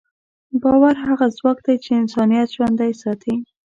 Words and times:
باور 0.61 0.95
هغه 1.05 1.27
ځواک 1.37 1.57
دی 1.65 1.75
چې 1.83 1.89
انسانیت 2.01 2.47
ژوندی 2.55 2.91
ساتي. 3.01 3.35